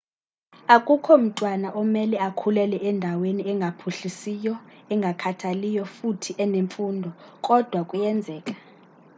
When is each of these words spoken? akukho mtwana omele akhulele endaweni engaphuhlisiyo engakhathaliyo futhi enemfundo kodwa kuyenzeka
akukho 0.75 1.13
mtwana 1.23 1.67
omele 1.81 2.17
akhulele 2.27 2.77
endaweni 2.89 3.41
engaphuhlisiyo 3.51 4.53
engakhathaliyo 4.93 5.83
futhi 5.95 6.31
enemfundo 6.43 7.09
kodwa 7.45 7.81
kuyenzeka 7.89 8.53